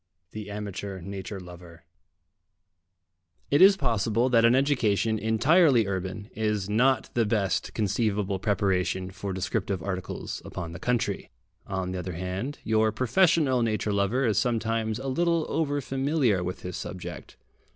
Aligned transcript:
THE 0.31 0.49
AMATEUR 0.49 1.03
NATURE 1.03 1.39
LOVER 1.39 1.83
It 3.51 3.61
is 3.61 3.77
possible 3.77 4.29
that 4.29 4.43
an 4.43 4.55
education 4.55 5.19
entirely 5.19 5.85
urban 5.85 6.31
is 6.33 6.67
not 6.67 7.11
the 7.13 7.23
best 7.23 7.75
conceivable 7.75 8.39
preparation 8.39 9.11
for 9.11 9.31
descriptive 9.31 9.83
articles 9.83 10.41
upon 10.43 10.71
the 10.71 10.79
country. 10.79 11.29
On 11.67 11.91
the 11.91 11.99
other 11.99 12.13
hand, 12.13 12.57
your 12.63 12.91
professional 12.91 13.61
nature 13.61 13.93
lover 13.93 14.25
is 14.25 14.39
sometimes 14.39 14.97
a 14.97 15.07
little 15.07 15.45
over 15.47 15.79
familiar 15.81 16.43
with 16.43 16.63
his 16.63 16.75
subject. 16.75 17.37